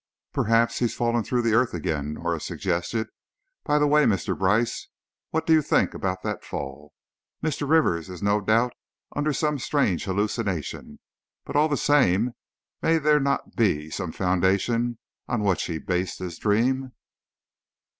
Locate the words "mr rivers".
7.43-8.09